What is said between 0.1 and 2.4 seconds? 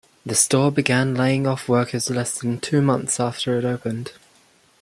The store began laying off workers less